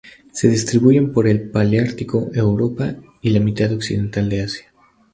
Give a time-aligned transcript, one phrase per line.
[0.33, 4.73] Se distribuyen por el paleártico: Europa y la mitad occidental de Asia.